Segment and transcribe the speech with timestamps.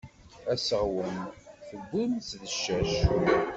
[0.53, 1.17] Aseɣwen
[1.67, 2.93] tewwim-t d ccac.